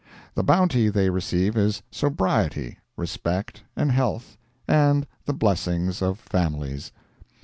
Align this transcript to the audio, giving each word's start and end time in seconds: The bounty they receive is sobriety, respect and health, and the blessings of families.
The 0.33 0.41
bounty 0.43 0.89
they 0.89 1.11
receive 1.11 1.55
is 1.55 1.83
sobriety, 1.91 2.79
respect 2.97 3.61
and 3.75 3.91
health, 3.91 4.35
and 4.67 5.05
the 5.25 5.33
blessings 5.33 6.01
of 6.01 6.17
families. 6.17 6.91